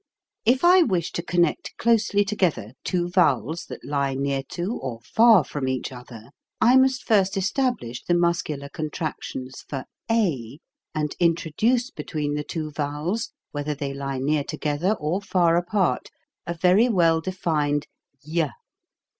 [0.45, 5.43] If I wish to connect closely together two vowels that lie near to or far
[5.43, 10.57] from each other, I must first establish the muscular contractions for a,
[10.95, 16.09] and introduce between the two vowels whether they lie near together or far apart,
[16.47, 17.85] a very well defined
[18.27, 18.49] y.